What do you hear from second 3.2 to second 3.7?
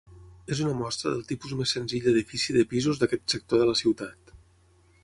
sector